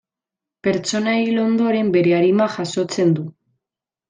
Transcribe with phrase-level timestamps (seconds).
[0.67, 3.29] Pertsona hil ondoren bere arima jasotzen du.